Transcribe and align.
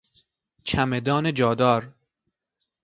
چمدان 0.63 1.33
جادار 1.33 1.93